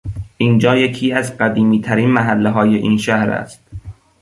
اینجا 0.37 0.75
یکی 0.75 1.11
از 1.13 1.37
قدیمیترین 1.37 2.09
محلههای 2.09 2.75
این 2.75 2.97
شهر 2.97 3.29
است 3.29 3.63